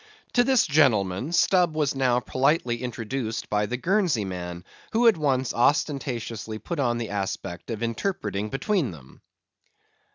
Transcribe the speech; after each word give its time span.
To 0.33 0.43
this 0.43 0.65
gentleman, 0.65 1.31
Stubb 1.31 1.75
was 1.75 1.93
now 1.93 2.19
politely 2.19 2.81
introduced 2.81 3.51
by 3.51 3.67
the 3.67 3.77
Guernsey 3.77 4.25
man, 4.25 4.63
who 4.93 5.07
at 5.07 5.15
once 5.15 5.53
ostentatiously 5.53 6.57
put 6.57 6.79
on 6.79 6.97
the 6.97 7.09
aspect 7.11 7.69
of 7.69 7.83
interpreting 7.83 8.49
between 8.49 8.89
them. 8.89 9.21